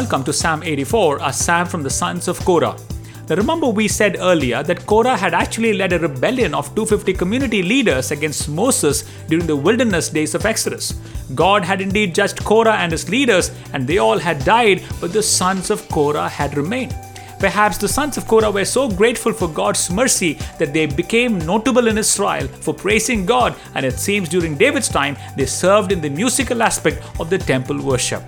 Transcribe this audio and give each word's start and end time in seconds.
welcome 0.00 0.24
to 0.24 0.32
Psalm 0.32 0.62
84, 0.62 1.18
a 1.20 1.30
psalm 1.30 1.66
from 1.66 1.82
the 1.82 1.90
sons 1.90 2.26
of 2.26 2.40
Korah. 2.46 2.74
Now, 3.28 3.36
remember, 3.36 3.68
we 3.68 3.86
said 3.86 4.16
earlier 4.18 4.62
that 4.62 4.86
Korah 4.86 5.14
had 5.14 5.34
actually 5.34 5.74
led 5.74 5.92
a 5.92 5.98
rebellion 5.98 6.54
of 6.54 6.74
250 6.74 7.12
community 7.12 7.62
leaders 7.62 8.10
against 8.10 8.48
Moses 8.48 9.04
during 9.28 9.46
the 9.46 9.54
wilderness 9.54 10.08
days 10.08 10.34
of 10.34 10.46
Exodus. 10.46 10.92
God 11.34 11.66
had 11.66 11.82
indeed 11.82 12.14
judged 12.14 12.42
Korah 12.42 12.78
and 12.78 12.92
his 12.92 13.10
leaders, 13.10 13.50
and 13.74 13.86
they 13.86 13.98
all 13.98 14.16
had 14.16 14.42
died, 14.42 14.82
but 15.02 15.12
the 15.12 15.22
sons 15.22 15.68
of 15.68 15.86
Korah 15.90 16.30
had 16.30 16.56
remained. 16.56 16.96
Perhaps 17.38 17.76
the 17.76 17.86
sons 17.86 18.16
of 18.16 18.26
Korah 18.26 18.50
were 18.50 18.64
so 18.64 18.88
grateful 18.88 19.34
for 19.34 19.48
God's 19.48 19.90
mercy 19.90 20.38
that 20.58 20.72
they 20.72 20.86
became 20.86 21.40
notable 21.40 21.88
in 21.88 21.98
Israel 21.98 22.48
for 22.48 22.72
praising 22.72 23.26
God, 23.26 23.54
and 23.74 23.84
it 23.84 23.98
seems 23.98 24.30
during 24.30 24.56
David's 24.56 24.88
time 24.88 25.18
they 25.36 25.44
served 25.44 25.92
in 25.92 26.00
the 26.00 26.08
musical 26.08 26.62
aspect 26.62 27.02
of 27.20 27.28
the 27.28 27.36
temple 27.36 27.82
worship. 27.82 28.22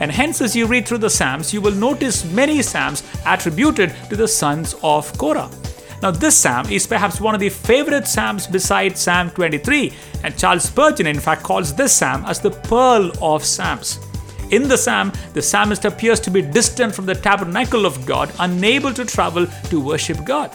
And 0.00 0.10
hence, 0.10 0.40
as 0.40 0.56
you 0.56 0.66
read 0.66 0.86
through 0.86 0.98
the 0.98 1.10
Psalms, 1.10 1.52
you 1.52 1.60
will 1.60 1.74
notice 1.74 2.24
many 2.24 2.62
Psalms 2.62 3.02
attributed 3.26 3.94
to 4.08 4.16
the 4.16 4.28
sons 4.28 4.74
of 4.82 5.16
Korah. 5.18 5.50
Now, 6.02 6.10
this 6.10 6.36
psalm 6.36 6.68
is 6.68 6.86
perhaps 6.86 7.18
one 7.18 7.34
of 7.34 7.40
the 7.40 7.48
favorite 7.48 8.06
psalms 8.06 8.46
besides 8.46 9.00
Psalm 9.00 9.30
23, 9.30 9.90
and 10.22 10.36
Charles 10.36 10.64
Spurgeon, 10.64 11.06
in 11.06 11.18
fact, 11.18 11.42
calls 11.42 11.74
this 11.74 11.94
psalm 11.94 12.26
as 12.26 12.40
the 12.40 12.50
pearl 12.50 13.10
of 13.22 13.42
psalms. 13.42 14.00
In 14.50 14.68
the 14.68 14.76
psalm, 14.76 15.12
the 15.32 15.40
psalmist 15.40 15.86
appears 15.86 16.20
to 16.20 16.30
be 16.30 16.42
distant 16.42 16.94
from 16.94 17.06
the 17.06 17.14
tabernacle 17.14 17.86
of 17.86 18.04
God, 18.04 18.30
unable 18.38 18.92
to 18.92 19.06
travel 19.06 19.46
to 19.46 19.80
worship 19.80 20.22
God. 20.24 20.54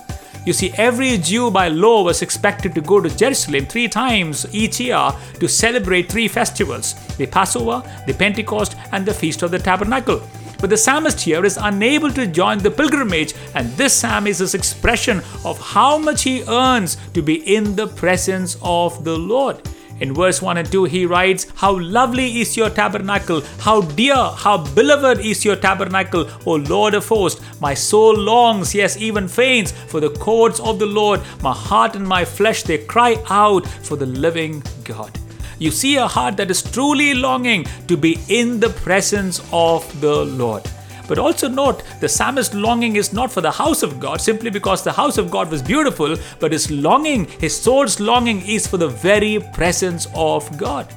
You 0.50 0.54
see, 0.54 0.74
every 0.78 1.20
Jew 1.20 1.52
by 1.52 1.68
law 1.68 2.02
was 2.02 2.24
expected 2.24 2.74
to 2.74 2.82
go 2.82 3.00
to 3.00 3.16
Jerusalem 3.16 3.68
three 3.68 3.88
times 3.88 4.48
each 4.52 4.80
year 4.80 5.12
to 5.40 5.48
celebrate 5.48 6.12
three 6.12 6.28
festivals 6.28 6.96
the 7.18 7.28
Passover, 7.28 7.84
the 8.08 8.16
Pentecost, 8.16 8.76
and 8.92 9.06
the 9.06 9.14
Feast 9.14 9.44
of 9.44 9.52
the 9.52 9.60
Tabernacle. 9.60 10.24
But 10.60 10.72
the 10.72 10.78
psalmist 10.78 11.22
here 11.22 11.46
is 11.46 11.58
unable 11.58 12.12
to 12.14 12.26
join 12.26 12.58
the 12.58 12.72
pilgrimage, 12.72 13.36
and 13.54 13.70
this 13.74 13.94
psalm 13.94 14.26
is 14.26 14.40
his 14.40 14.56
expression 14.56 15.22
of 15.46 15.62
how 15.62 16.00
much 16.00 16.24
he 16.24 16.44
earns 16.46 16.98
to 17.14 17.22
be 17.22 17.56
in 17.56 17.76
the 17.76 17.86
presence 17.86 18.58
of 18.64 19.04
the 19.04 19.20
Lord. 19.20 19.62
In 20.00 20.14
verse 20.14 20.42
1 20.42 20.58
and 20.58 20.72
2, 20.72 20.86
he 20.86 21.06
writes, 21.06 21.48
How 21.56 21.78
lovely 21.80 22.40
is 22.40 22.56
your 22.56 22.70
tabernacle, 22.70 23.42
how 23.60 23.82
dear, 23.82 24.16
how 24.16 24.58
beloved 24.74 25.20
is 25.26 25.44
your 25.44 25.56
tabernacle, 25.56 26.30
O 26.46 26.56
Lord 26.56 26.94
of 26.94 27.08
hosts. 27.08 27.42
My 27.60 27.74
soul 27.74 28.18
longs, 28.18 28.74
yes, 28.74 28.98
even 28.98 29.28
faints, 29.28 29.72
for 29.72 30.00
the 30.00 30.10
courts 30.12 30.60
of 30.60 30.80
the 30.80 30.86
Lord. 30.86 31.22
My 31.42 31.54
heart 31.54 31.96
and 31.96 32.08
my 32.08 32.24
flesh, 32.24 32.64
they 32.64 32.78
cry 32.78 33.18
out 33.30 33.68
for 33.68 33.98
the 33.98 34.06
living 34.06 34.64
God. 34.84 35.20
You 35.60 35.72
see 35.72 35.98
a 35.98 36.08
heart 36.08 36.38
that 36.38 36.50
is 36.50 36.64
truly 36.64 37.14
longing 37.14 37.66
to 37.88 37.98
be 37.98 38.18
in 38.30 38.62
the 38.62 38.70
presence 38.70 39.42
of 39.52 39.84
the 40.00 40.24
Lord. 40.24 40.64
But 41.10 41.18
also 41.18 41.50
note, 41.50 41.82
the 42.00 42.08
psalmist's 42.08 42.54
longing 42.54 42.96
is 42.96 43.12
not 43.12 43.32
for 43.32 43.42
the 43.42 43.50
house 43.50 43.82
of 43.82 44.00
God 44.00 44.22
simply 44.22 44.52
because 44.52 44.84
the 44.84 44.92
house 44.92 45.18
of 45.18 45.32
God 45.32 45.50
was 45.50 45.64
beautiful, 45.64 46.16
but 46.40 46.52
his 46.52 46.70
longing, 46.70 47.26
his 47.26 47.60
soul's 47.60 48.00
longing, 48.00 48.48
is 48.48 48.68
for 48.68 48.78
the 48.78 48.88
very 48.88 49.40
presence 49.54 50.08
of 50.14 50.56
God. 50.56 50.88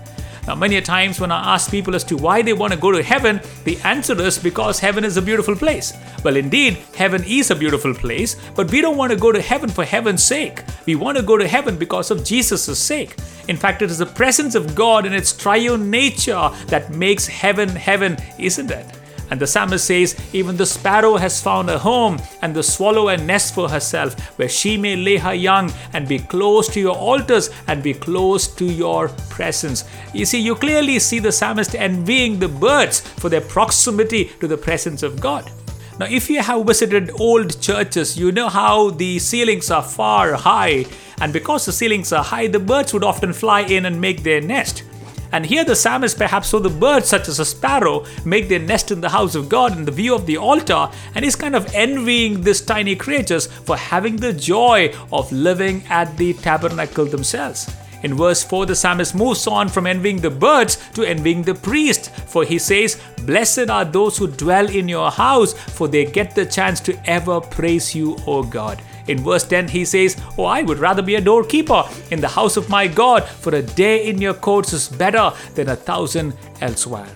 Now, 0.46 0.55
many 0.55 0.77
a 0.77 0.83
times 0.83 1.18
when 1.18 1.33
I 1.33 1.55
ask 1.55 1.70
people 1.70 1.94
as 1.94 2.05
to 2.05 2.18
why 2.18 2.42
they 2.42 2.52
want 2.52 2.74
to 2.74 2.78
go 2.78 2.92
to 2.92 3.02
heaven, 3.02 3.40
the 3.64 3.78
answer 3.84 4.20
is 4.20 4.38
because 4.38 4.78
heaven 4.78 5.02
is 5.02 5.16
a 5.16 5.22
beautiful 5.22 5.56
place. 5.56 5.94
Well, 6.22 6.36
indeed, 6.36 6.78
heaven 6.94 7.24
is 7.24 7.50
a 7.50 7.56
beautiful 7.56 7.94
place, 7.94 8.36
but 8.55 8.70
we 8.70 8.83
don't 8.83 8.98
want 8.98 9.12
to 9.12 9.18
go 9.18 9.33
to 9.33 9.40
heaven 9.40 9.70
for 9.70 9.84
heaven's 9.84 10.22
sake. 10.22 10.62
We 10.84 10.94
want 10.94 11.16
to 11.16 11.22
go 11.22 11.38
to 11.38 11.48
heaven 11.48 11.78
because 11.78 12.11
of 12.11 12.22
Jesus' 12.22 12.78
sake. 12.78 13.17
In 13.48 13.56
fact, 13.56 13.80
it 13.80 13.90
is 13.90 13.98
the 13.98 14.06
presence 14.06 14.55
of 14.55 14.74
God 14.74 15.06
in 15.06 15.14
its 15.14 15.33
triune 15.33 15.90
nature 15.90 16.51
that 16.67 16.90
makes 16.90 17.27
heaven 17.27 17.70
heaven, 17.70 18.18
isn't 18.39 18.70
it? 18.70 18.86
And 19.30 19.40
the 19.40 19.46
psalmist 19.46 19.86
says, 19.86 20.16
Even 20.33 20.56
the 20.56 20.66
sparrow 20.66 21.16
has 21.16 21.40
found 21.40 21.70
a 21.70 21.78
home, 21.78 22.18
and 22.42 22.55
the 22.55 22.62
swallow 22.62 23.08
a 23.08 23.16
nest 23.16 23.55
for 23.55 23.68
herself, 23.68 24.38
where 24.38 24.48
she 24.48 24.77
may 24.77 24.96
lay 24.96 25.16
her 25.16 25.34
young 25.34 25.72
and 25.92 26.06
be 26.06 26.18
close 26.18 26.68
to 26.68 26.80
your 26.80 26.96
altars 26.96 27.50
and 27.66 27.83
be 27.83 27.94
close 27.94 28.46
to 28.55 28.64
your 28.64 29.08
presence. 29.30 29.84
You 30.12 30.24
see, 30.27 30.40
you 30.40 30.55
clearly 30.55 30.98
see 30.98 31.18
the 31.18 31.33
psalmist 31.33 31.74
envying 31.74 32.38
the 32.38 32.48
birds 32.48 33.00
for 33.00 33.28
their 33.28 33.40
proximity 33.40 34.27
to 34.40 34.46
the 34.46 34.58
presence 34.58 35.02
of 35.02 35.20
God. 35.20 35.50
Now, 35.98 36.06
if 36.10 36.30
you 36.30 36.40
have 36.40 36.66
visited 36.66 37.10
old 37.20 37.60
churches, 37.60 38.18
you 38.18 38.33
know 38.33 38.48
how 38.48 38.90
the 38.90 39.18
ceilings 39.18 39.70
are 39.70 39.83
far 39.83 40.33
high, 40.34 40.86
and 41.20 41.33
because 41.33 41.66
the 41.66 41.72
ceilings 41.72 42.12
are 42.12 42.24
high, 42.24 42.48
the 42.48 42.58
birds 42.58 42.92
would 42.92 43.04
often 43.04 43.33
fly 43.33 43.60
in 43.60 43.86
and 43.86 44.00
make 44.00 44.22
their 44.22 44.40
nest. 44.40 44.84
And 45.33 45.47
here 45.47 45.65
the 45.65 45.75
psalmist 45.75 46.19
perhaps 46.19 46.48
saw 46.48 46.61
the 46.61 46.69
birds, 46.69 47.09
such 47.09 47.27
as 47.27 47.41
a 47.41 47.45
sparrow, 47.45 48.05
make 48.25 48.48
their 48.48 48.59
nest 48.59 48.91
in 48.91 49.01
the 49.01 49.09
house 49.09 49.35
of 49.35 49.48
God 49.48 49.77
in 49.77 49.87
the 49.87 49.91
view 49.91 50.15
of 50.15 50.27
the 50.27 50.37
altar, 50.37 50.91
and 51.15 51.25
he's 51.25 51.37
kind 51.37 51.57
of 51.57 51.73
envying 51.75 52.43
these 52.43 52.61
tiny 52.61 52.95
creatures 52.95 53.47
for 53.47 53.77
having 53.77 54.17
the 54.17 54.33
joy 54.33 54.95
of 55.11 55.33
living 55.33 55.83
at 55.89 56.17
the 56.19 56.35
tabernacle 56.35 57.07
themselves. 57.07 57.70
In 58.03 58.15
verse 58.15 58.43
4, 58.43 58.67
the 58.67 58.75
psalmist 58.75 59.15
moves 59.15 59.47
on 59.47 59.69
from 59.69 59.87
envying 59.87 60.20
the 60.20 60.31
birds 60.31 60.77
to 60.95 61.05
envying 61.05 61.43
the 61.43 61.55
priest, 61.55 62.11
for 62.11 62.45
he 62.45 62.59
says, 62.59 63.01
Blessed 63.25 63.70
are 63.70 63.85
those 63.85 64.19
who 64.19 64.27
dwell 64.27 64.69
in 64.69 64.89
your 64.89 65.11
house, 65.11 65.53
for 65.53 65.87
they 65.87 66.05
get 66.05 66.35
the 66.35 66.45
chance 66.45 66.81
to 66.81 67.01
ever 67.09 67.41
praise 67.41 67.95
you, 67.95 68.17
O 68.27 68.43
God. 68.43 68.83
In 69.08 69.23
verse 69.23 69.45
10, 69.45 69.68
he 69.68 69.85
says, 69.85 70.17
Oh, 70.39 70.45
I 70.45 70.63
would 70.63 70.79
rather 70.79 71.02
be 71.02 71.17
a 71.17 71.20
doorkeeper 71.20 71.85
in 72.11 72.20
the 72.20 72.29
house 72.29 72.57
of 72.57 72.68
my 72.68 72.86
God, 72.86 73.24
for 73.24 73.55
a 73.55 73.63
day 73.63 74.07
in 74.08 74.20
your 74.20 74.35
courts 74.35 74.73
is 74.73 74.89
better 74.89 75.33
than 75.55 75.68
a 75.68 75.77
thousand 75.77 76.35
elsewhere. 76.61 77.08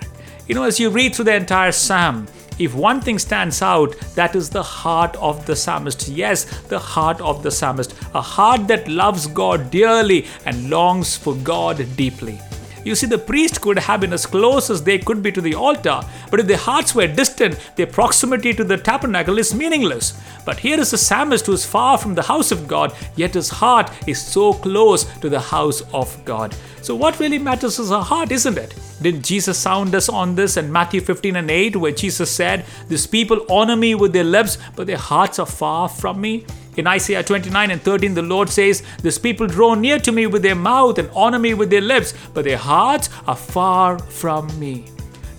You 0.48 0.54
know, 0.54 0.64
as 0.64 0.78
you 0.78 0.90
read 0.90 1.14
through 1.14 1.26
the 1.26 1.34
entire 1.34 1.72
psalm, 1.72 2.26
if 2.58 2.74
one 2.74 3.00
thing 3.02 3.18
stands 3.18 3.60
out, 3.60 3.98
that 4.14 4.34
is 4.34 4.48
the 4.48 4.62
heart 4.62 5.14
of 5.16 5.44
the 5.44 5.54
psalmist. 5.54 6.08
Yes, 6.08 6.44
the 6.68 6.78
heart 6.78 7.20
of 7.20 7.42
the 7.42 7.50
psalmist. 7.50 7.94
A 8.14 8.20
heart 8.22 8.66
that 8.68 8.88
loves 8.88 9.26
God 9.26 9.70
dearly 9.70 10.26
and 10.46 10.70
longs 10.70 11.16
for 11.16 11.34
God 11.34 11.84
deeply. 11.96 12.40
You 12.86 12.94
see, 12.94 13.08
the 13.08 13.18
priest 13.18 13.60
could 13.60 13.80
have 13.80 14.00
been 14.02 14.12
as 14.12 14.26
close 14.26 14.70
as 14.70 14.84
they 14.84 15.00
could 15.00 15.20
be 15.20 15.32
to 15.32 15.40
the 15.40 15.56
altar, 15.56 16.02
but 16.30 16.38
if 16.38 16.46
their 16.46 16.56
hearts 16.56 16.94
were 16.94 17.08
distant, 17.08 17.58
their 17.74 17.88
proximity 17.88 18.54
to 18.54 18.62
the 18.62 18.76
tabernacle 18.76 19.38
is 19.38 19.52
meaningless. 19.52 20.16
But 20.44 20.60
here 20.60 20.78
is 20.78 20.92
a 20.92 20.98
psalmist 20.98 21.46
who 21.46 21.52
is 21.54 21.66
far 21.66 21.98
from 21.98 22.14
the 22.14 22.22
house 22.22 22.52
of 22.52 22.68
God, 22.68 22.94
yet 23.16 23.34
his 23.34 23.48
heart 23.50 23.90
is 24.06 24.22
so 24.22 24.52
close 24.52 25.02
to 25.18 25.28
the 25.28 25.40
house 25.40 25.82
of 25.92 26.24
God. 26.24 26.54
So, 26.80 26.94
what 26.94 27.18
really 27.18 27.40
matters 27.40 27.80
is 27.80 27.90
our 27.90 28.04
heart, 28.04 28.30
isn't 28.30 28.56
it? 28.56 28.78
Didn't 29.02 29.24
Jesus 29.24 29.58
sound 29.58 29.92
us 29.96 30.08
on 30.08 30.36
this 30.36 30.56
in 30.56 30.70
Matthew 30.70 31.00
15 31.00 31.34
and 31.34 31.50
8, 31.50 31.74
where 31.74 31.90
Jesus 31.90 32.30
said, 32.30 32.64
These 32.86 33.08
people 33.08 33.44
honor 33.50 33.74
me 33.74 33.96
with 33.96 34.12
their 34.12 34.22
lips, 34.22 34.58
but 34.76 34.86
their 34.86 34.96
hearts 34.96 35.40
are 35.40 35.46
far 35.46 35.88
from 35.88 36.20
me? 36.20 36.46
In 36.76 36.86
Isaiah 36.86 37.22
29 37.22 37.70
and 37.70 37.80
13, 37.80 38.12
the 38.12 38.20
Lord 38.20 38.50
says, 38.50 38.82
This 39.00 39.18
people 39.18 39.46
draw 39.46 39.74
near 39.74 39.98
to 39.98 40.12
me 40.12 40.26
with 40.26 40.42
their 40.42 40.54
mouth 40.54 40.98
and 40.98 41.08
honor 41.14 41.38
me 41.38 41.54
with 41.54 41.70
their 41.70 41.80
lips, 41.80 42.12
but 42.34 42.44
their 42.44 42.58
hearts 42.58 43.08
are 43.26 43.36
far 43.36 43.98
from 43.98 44.46
me. 44.60 44.84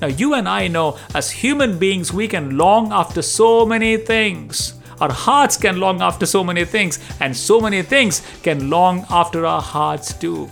Now, 0.02 0.08
you 0.08 0.34
and 0.34 0.50
I 0.50 0.68
know 0.68 0.98
as 1.14 1.30
human 1.30 1.78
beings, 1.78 2.12
we 2.12 2.28
can 2.28 2.58
long 2.58 2.92
after 2.92 3.22
so 3.22 3.66
many 3.66 3.98
things. 3.98 4.74
Our 5.00 5.12
hearts 5.12 5.58
can 5.58 5.80
long 5.80 6.02
after 6.02 6.26
so 6.26 6.44
many 6.44 6.66
things, 6.66 6.98
and 7.20 7.38
so 7.38 7.62
many 7.62 7.84
things 7.84 8.24
can 8.42 8.72
long 8.72 9.06
after 9.10 9.46
our 9.46 9.62
hearts 9.62 10.14
too. 10.14 10.50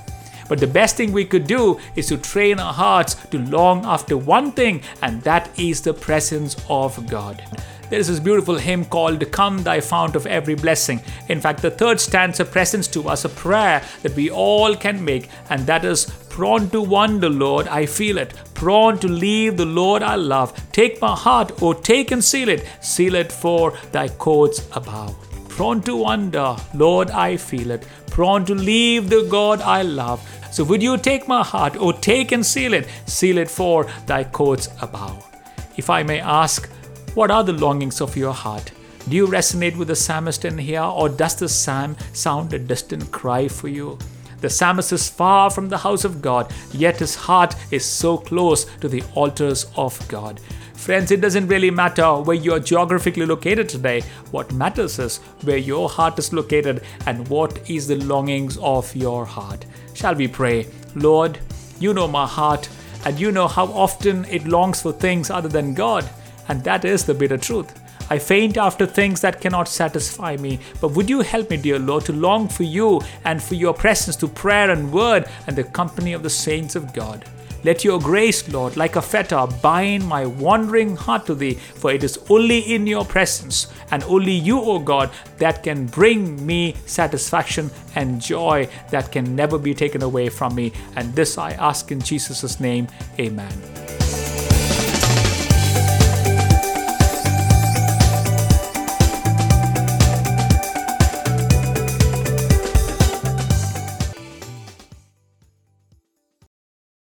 But 0.48 0.60
the 0.60 0.68
best 0.68 0.96
thing 0.96 1.12
we 1.12 1.26
could 1.26 1.48
do 1.48 1.80
is 1.96 2.08
to 2.08 2.18
train 2.18 2.60
our 2.60 2.74
hearts 2.74 3.16
to 3.32 3.40
long 3.40 3.86
after 3.86 4.18
one 4.18 4.52
thing, 4.52 4.82
and 5.02 5.22
that 5.24 5.50
is 5.60 5.82
the 5.82 5.94
presence 5.94 6.56
of 6.70 7.08
God. 7.10 7.44
There 7.90 8.00
is 8.00 8.08
this 8.08 8.20
beautiful 8.20 8.56
hymn 8.56 8.86
called 8.86 9.32
Come 9.32 9.62
Thy 9.62 9.80
Fount 9.80 10.16
of 10.16 10.26
Every 10.26 10.56
Blessing. 10.56 11.02
In 11.30 11.40
fact, 11.40 11.62
the 11.62 11.70
third 11.70 12.00
stanza 12.00 12.44
presents 12.44 12.88
to 12.90 13.08
us 13.08 13.26
a 13.26 13.30
prayer 13.30 13.84
that 14.02 14.16
we 14.16 14.32
all 14.32 14.76
can 14.76 15.06
make, 15.06 15.30
and 15.50 15.68
that 15.68 15.86
is 15.86 16.06
Prone 16.36 16.70
to 16.72 16.82
wander, 16.82 17.30
Lord, 17.30 17.70
I 17.70 17.86
feel 17.86 18.18
it. 18.18 18.34
Prone 18.56 18.98
to 19.00 19.08
leave 19.08 19.56
the 19.56 19.66
Lord 19.66 20.04
I 20.04 20.16
love. 20.16 20.52
Take 20.74 21.00
my 21.02 21.16
heart, 21.16 21.54
oh, 21.62 21.72
take 21.72 22.12
and 22.12 22.22
seal 22.22 22.50
it. 22.50 22.68
Seal 22.82 23.16
it 23.16 23.32
for 23.32 23.72
thy 23.94 24.10
courts 24.10 24.68
above. 24.74 25.16
Prone 25.48 25.82
to 25.84 25.96
wander, 25.96 26.58
Lord, 26.74 27.10
I 27.10 27.38
feel 27.38 27.72
it. 27.72 27.88
Prone 28.08 28.44
to 28.48 28.54
leave 28.54 29.10
the 29.10 29.26
God 29.32 29.62
I 29.62 29.84
love. 29.84 30.20
So 30.56 30.64
would 30.64 30.82
you 30.82 30.96
take 30.96 31.28
my 31.28 31.44
heart, 31.44 31.76
or 31.76 31.92
take 31.92 32.32
and 32.32 32.46
seal 32.46 32.74
it. 32.74 32.88
Seal 33.08 33.40
it 33.40 33.52
for 33.52 33.92
thy 34.06 34.24
courts 34.24 34.70
above. 34.82 35.30
If 35.76 35.90
I 35.90 36.02
may 36.02 36.22
ask, 36.22 36.70
what 37.14 37.30
are 37.30 37.44
the 37.44 37.52
longings 37.52 38.00
of 38.00 38.16
your 38.16 38.32
heart? 38.32 38.72
Do 39.10 39.18
you 39.18 39.28
resonate 39.28 39.76
with 39.76 39.90
the 39.90 39.98
psalmist 39.98 40.46
in 40.46 40.58
here, 40.58 40.82
or 40.82 41.10
does 41.10 41.36
the 41.36 41.50
psalm 41.50 41.98
sound 42.14 42.54
a 42.54 42.58
distant 42.58 43.12
cry 43.12 43.50
for 43.50 43.68
you? 43.68 44.00
The 44.40 44.50
psalmist 44.50 44.94
is 44.94 45.10
far 45.10 45.50
from 45.50 45.68
the 45.68 45.80
house 45.80 46.06
of 46.06 46.22
God, 46.22 46.50
yet 46.72 47.00
his 47.00 47.16
heart 47.16 47.54
is 47.70 47.84
so 47.84 48.18
close 48.18 48.64
to 48.80 48.88
the 48.88 49.04
altars 49.14 49.66
of 49.76 50.08
God. 50.08 50.40
Friends, 50.86 51.10
it 51.10 51.20
doesn't 51.20 51.48
really 51.48 51.72
matter 51.72 52.22
where 52.22 52.36
you 52.36 52.54
are 52.54 52.60
geographically 52.60 53.26
located 53.26 53.68
today. 53.68 54.04
What 54.30 54.54
matters 54.54 55.00
is 55.00 55.18
where 55.42 55.58
your 55.58 55.90
heart 55.90 56.20
is 56.20 56.32
located 56.32 56.84
and 57.08 57.28
what 57.28 57.68
is 57.68 57.88
the 57.88 57.96
longings 57.96 58.60
of 58.60 58.96
your 58.96 59.26
heart. 59.26 59.66
Shall 59.96 60.14
we 60.14 60.28
pray? 60.28 60.68
Lord, 60.94 61.40
you 61.80 61.92
know 61.92 62.08
my 62.08 62.28
heart, 62.28 62.70
and 63.04 63.20
you 63.20 63.32
know 63.32 63.48
how 63.48 63.66
often 63.66 64.26
it 64.26 64.46
longs 64.46 64.84
for 64.84 64.92
things 64.92 65.32
other 65.32 65.50
than 65.50 65.74
God. 65.74 66.08
And 66.50 66.64
that 66.66 66.86
is 66.86 67.04
the 67.04 67.16
bitter 67.16 67.40
truth. 67.40 67.74
I 68.12 68.20
faint 68.20 68.56
after 68.56 68.86
things 68.86 69.22
that 69.22 69.42
cannot 69.42 69.68
satisfy 69.68 70.38
me. 70.38 70.60
But 70.82 70.92
would 70.92 71.10
you 71.10 71.22
help 71.22 71.50
me, 71.50 71.58
dear 71.58 71.80
Lord, 71.80 72.06
to 72.06 72.14
long 72.14 72.48
for 72.48 72.62
you 72.62 73.02
and 73.24 73.42
for 73.42 73.56
your 73.56 73.74
presence 73.74 74.18
to 74.18 74.28
prayer 74.28 74.70
and 74.70 74.94
word 74.94 75.26
and 75.48 75.56
the 75.56 75.64
company 75.64 76.14
of 76.14 76.22
the 76.22 76.30
saints 76.30 76.76
of 76.76 76.94
God? 76.94 77.26
Let 77.66 77.84
your 77.84 78.00
grace, 78.00 78.48
Lord, 78.48 78.78
like 78.78 78.96
a 78.96 79.02
fetter, 79.02 79.48
bind 79.64 80.06
my 80.06 80.24
wandering 80.24 80.96
heart 80.96 81.26
to 81.26 81.34
thee, 81.34 81.56
for 81.56 81.92
it 81.92 82.04
is 82.04 82.20
only 82.30 82.60
in 82.60 82.86
your 82.86 83.04
presence 83.04 83.74
and 83.90 84.04
only 84.04 84.34
you, 84.34 84.62
O 84.62 84.78
God, 84.78 85.10
that 85.40 85.64
can 85.64 85.88
bring 85.88 86.46
me 86.46 86.76
satisfaction 86.86 87.72
and 87.96 88.22
joy 88.22 88.70
that 88.92 89.12
can 89.12 89.36
never 89.36 89.58
be 89.58 89.74
taken 89.74 90.04
away 90.04 90.30
from 90.30 90.54
me. 90.54 90.74
And 90.96 91.12
this 91.16 91.40
I 91.40 91.54
ask 91.54 91.92
in 91.92 92.02
Jesus' 92.02 92.60
name. 92.60 92.88
Amen. 93.20 93.85